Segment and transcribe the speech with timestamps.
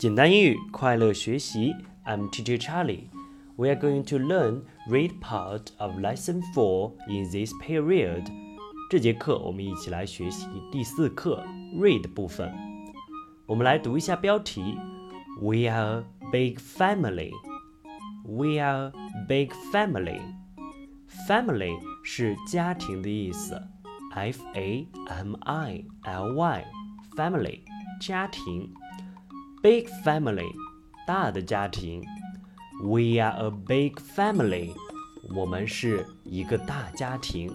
[0.00, 1.74] 简单英语，快乐学习。
[2.04, 3.08] I'm Teacher Charlie.
[3.56, 8.24] We are going to learn read part of lesson four in this period.
[8.90, 11.44] 这节课我们一起来学习第四课
[11.74, 12.52] read 部分。
[13.46, 14.76] 我们来读一下标题：
[15.40, 17.32] We are a big family.
[18.24, 20.20] We are a big family.
[21.26, 23.60] Family 是家庭的意思，
[24.14, 26.64] F A M I L Y
[27.16, 27.60] family
[28.00, 28.70] 家庭。
[29.62, 30.50] Big family，
[31.06, 32.04] 大的家庭。
[32.82, 34.74] We are a big family，
[35.34, 37.52] 我们是一个大家庭。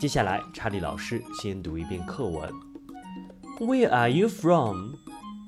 [0.00, 2.50] 接下来，查理老师先读一遍课文。
[3.58, 4.94] Where are you from?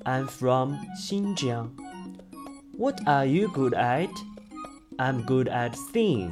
[0.03, 1.69] I'm from Xinjiang.
[2.77, 4.09] What are you good at?
[4.97, 6.31] I'm good at singing.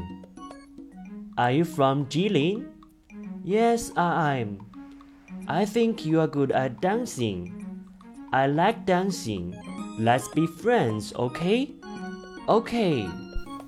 [1.36, 2.66] Are you from Jilin?
[3.44, 4.58] Yes, I am.
[5.48, 7.52] I think you are good at dancing.
[8.37, 9.57] I like dancing.
[9.99, 11.73] Let's be friends, okay?
[12.47, 13.09] Okay.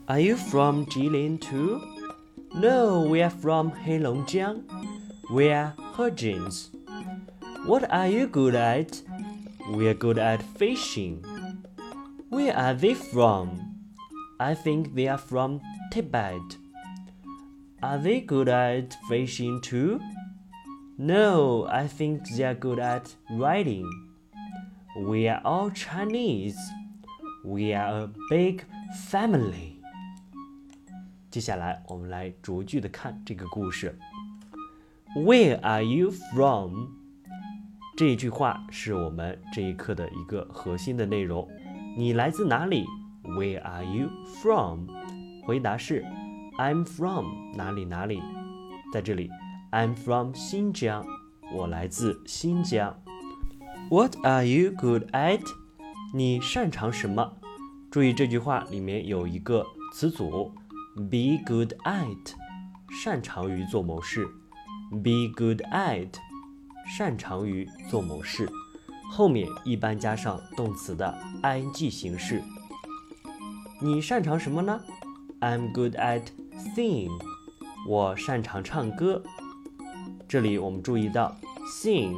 [0.09, 1.81] Are you from Jilin too?
[2.53, 4.65] No, we are from Heilongjiang.
[5.31, 6.69] We are Hejins.
[7.65, 9.01] What are you good at?
[9.71, 11.25] We are good at fishing.
[12.29, 13.75] Where are they from?
[14.39, 16.59] I think they are from Tibet.
[17.83, 19.99] Are they good at fishing too?
[20.99, 24.08] No, I think they are good at riding.
[24.98, 26.58] We are all Chinese.
[27.44, 28.62] We are a big
[29.10, 29.78] family.
[31.30, 33.98] 接下来，我们来逐句的看这个故事。
[35.16, 36.90] Where are you from？
[37.96, 41.48] 这一句话是我们这一课的一个核心的内容。
[41.98, 42.86] 你来自哪里？
[43.24, 44.10] Where are you
[44.42, 44.88] from？
[45.46, 46.04] 回答是
[46.58, 48.22] I'm from 哪里哪里。
[48.92, 49.30] 在这里，
[49.72, 51.06] I'm from 新疆，
[51.54, 52.96] 我来自新疆。
[53.91, 55.41] What are you good at？
[56.13, 57.33] 你擅长什么？
[57.91, 60.53] 注意这句话里面有一个词组
[60.95, 62.35] ，be good at，
[63.03, 64.29] 擅长于做某事。
[64.91, 66.11] be good at，
[66.87, 68.51] 擅长于做某事，
[69.11, 72.43] 后面一般加上动词的 ing 形式。
[73.81, 74.83] 你擅长什么呢
[75.41, 76.25] ？I'm good at
[76.77, 77.09] sing，
[77.89, 79.23] 我擅长唱歌。
[80.29, 81.35] 这里我们注意到
[81.67, 82.15] sing。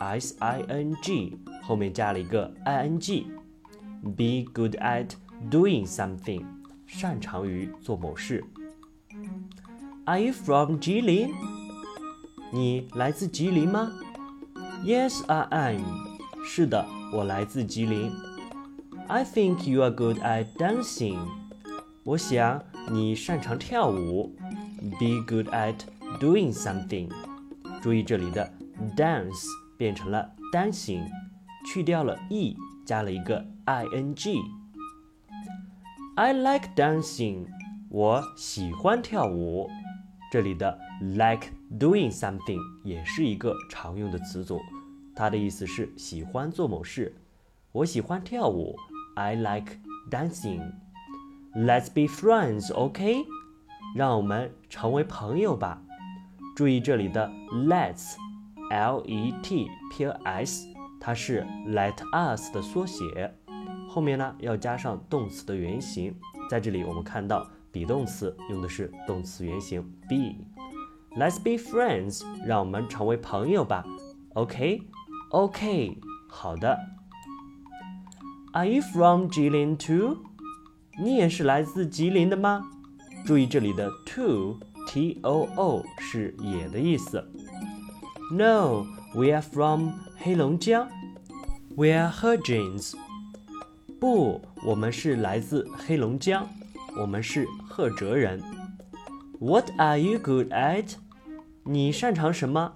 [0.00, 5.10] s i n g 后面加了一个 i n g，be good at
[5.50, 6.44] doing something，
[6.86, 8.44] 擅长于做某事。
[10.04, 11.32] Are you from Jilin？
[12.52, 13.90] 你来自吉林吗？
[14.84, 15.82] Yes, I am。
[16.44, 18.12] 是的，我来自吉林。
[19.08, 21.18] I think you are good at dancing。
[22.04, 24.34] 我想你擅长跳舞。
[25.00, 25.76] Be good at
[26.20, 27.10] doing something。
[27.80, 28.52] 注意这里的
[28.94, 29.46] dance。
[29.79, 31.07] 变成了 dancing，
[31.65, 34.37] 去掉了 e，加了一个 i n g。
[36.15, 37.47] I like dancing，
[37.87, 39.69] 我喜欢跳舞。
[40.29, 41.47] 这里的 like
[41.79, 44.59] doing something 也是一个常用的词组，
[45.15, 47.15] 它的意思是喜欢做某事。
[47.71, 48.75] 我喜欢跳舞
[49.15, 49.77] ，I like
[50.11, 50.73] dancing。
[51.55, 53.25] Let's be friends，OK？
[53.95, 55.81] 让我们成为朋友吧。
[56.53, 58.17] 注意这里的 let's。
[58.69, 60.65] Let us，
[60.99, 63.33] 它是 Let us 的缩写，
[63.87, 66.15] 后面呢要加上动词的原形。
[66.49, 70.35] 在这里我们看到 be 动词用的是动词原形 be。
[71.15, 73.83] Let's be friends，让我们成为朋友吧。
[74.33, 75.97] OK，OK，
[76.27, 76.77] 好的。
[78.53, 80.17] Are you from Jilin too？
[81.01, 82.69] 你也是来自吉林的吗？
[83.25, 87.27] 注意这里的 too，t o o 是也的意思。
[88.30, 90.88] No, we are from 黑龙江。
[91.76, 92.94] We are Hejins。
[94.00, 96.48] 不，我们是来自黑龙江，
[96.96, 98.42] 我们是赫哲人。
[99.40, 100.94] What are you good at？
[101.64, 102.72] 你擅长什么？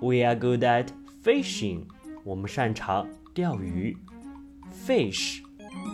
[0.00, 0.88] We are good at
[1.24, 1.84] fishing。
[2.24, 3.96] 我们擅长钓鱼。
[4.86, 5.40] Fish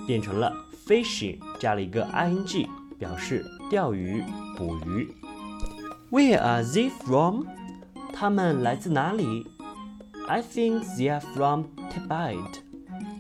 [0.07, 0.55] 变成了
[0.87, 4.23] fishing，加了一个 ing，表示钓鱼、
[4.57, 5.15] 捕鱼。
[6.11, 7.47] Where are they from？
[8.17, 9.47] 他们来自哪里？
[10.29, 12.61] I think they are from Tibet。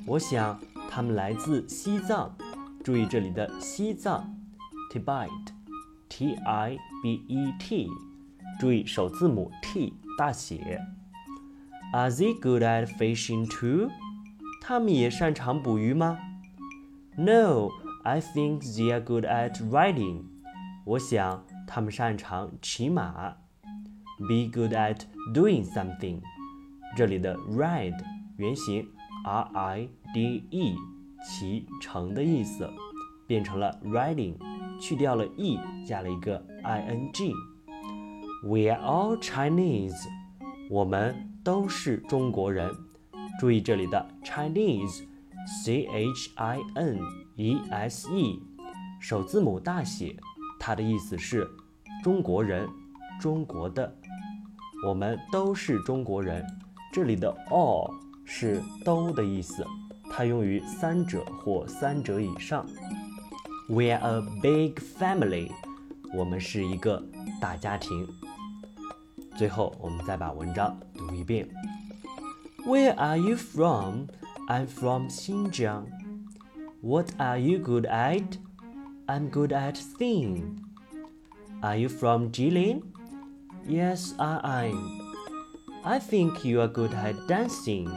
[0.06, 0.60] 我想
[0.90, 2.34] 他们来自西藏。
[2.84, 4.34] 注意这里的西藏，
[4.92, 7.88] Tibet，T I B E T。
[8.60, 10.80] 注意首字母 T 大写。
[11.92, 13.90] Are they good at fishing too？
[14.60, 16.18] 他们也擅长捕鱼吗？
[17.16, 20.22] No，I think they are good at riding。
[20.84, 23.36] 我想他们擅长骑马。
[24.19, 25.01] Be good at
[25.33, 26.21] doing something。
[26.95, 28.03] 这里的 ride
[28.37, 28.87] 原型
[29.23, 30.75] R I D E，
[31.23, 32.67] 骑乘的意思，
[33.27, 34.33] 变成了 riding，
[34.79, 37.31] 去掉了 e，加了一个 i n g。
[38.43, 39.95] We are all Chinese，
[40.71, 42.73] 我们都是中国人。
[43.39, 46.99] 注意这里的 Chinese，C H I N
[47.35, 48.41] E S E，
[48.99, 50.15] 首字母大写，
[50.59, 51.47] 它的意思是
[52.03, 52.67] 中国人，
[53.21, 53.95] 中国的。
[54.85, 56.45] 我们都是中国人。
[56.93, 57.93] 这里的 all
[58.25, 59.65] 是都的意思，
[60.11, 62.65] 它用于三者或三者以上。
[63.69, 65.51] We are a big family，
[66.15, 67.03] 我们是一个
[67.41, 68.07] 大家庭。
[69.37, 71.47] 最后，我们再把文章读一遍。
[72.65, 74.07] Where are you from?
[74.47, 75.85] I'm from Xinjiang.
[76.81, 78.37] What are you good at?
[79.07, 80.57] I'm good at singing.
[81.61, 82.81] Are you from Jilin?
[83.67, 85.13] Yes, I am.
[85.83, 87.91] I think you are good at dancing.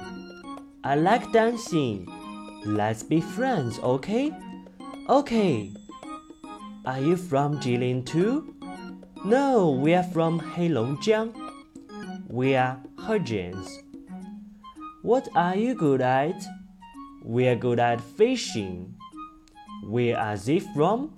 [0.83, 2.09] I like dancing.
[2.67, 4.33] Let's be friends, okay?
[5.09, 5.73] Okay.
[6.85, 8.53] Are you from Jilin too?
[9.25, 11.35] No, we are from Heilongjiang.
[12.29, 13.71] We are Hejians.
[15.03, 16.43] What are you good at?
[17.23, 18.97] We are good at fishing.
[19.85, 21.15] Where are they from?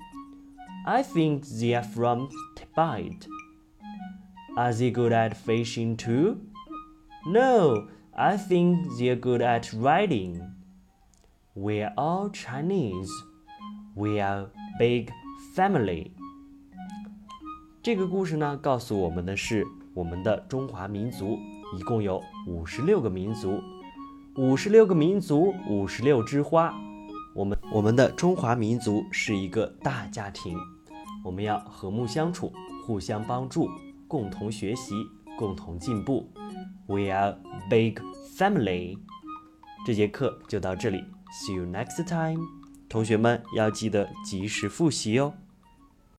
[0.87, 3.27] I think they are from Tibet.
[4.55, 6.37] Are they good at fishing too?
[7.27, 10.43] No, I think they're good at riding.
[11.55, 13.11] We're all Chinese.
[13.97, 15.11] We are big
[15.57, 16.11] family.
[17.83, 21.39] 这个故事呢，告诉我们的是，我们的中华民族
[21.75, 23.59] 一共有五十六个民族，
[24.37, 26.75] 五十六个民族，五十六枝花。
[27.35, 30.59] 我们我们的中华民族是一个大家庭，
[31.25, 32.53] 我们要和睦相处，
[32.87, 33.67] 互相帮助。
[34.13, 34.93] 共同学习，
[35.39, 36.31] 共同进步。
[36.87, 37.35] We are
[37.71, 37.95] big
[38.37, 38.99] family。
[39.87, 42.39] 这节课就到这里，See you next time。
[42.91, 45.33] 同学们要记得及时复习哦。